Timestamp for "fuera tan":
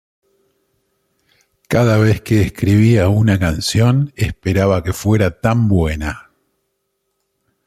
4.93-5.67